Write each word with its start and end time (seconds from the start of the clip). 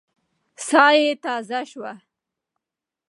ساه 0.67 0.93
يې 1.01 1.11
تازه 1.23 1.59
شوه. 1.71 1.93